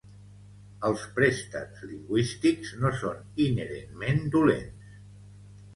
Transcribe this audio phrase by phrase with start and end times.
[0.87, 4.99] Els préstecs lingüístics no són inherentment dolents.